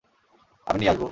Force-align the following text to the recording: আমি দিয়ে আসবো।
আমি 0.67 0.77
দিয়ে 0.79 0.91
আসবো। 0.91 0.99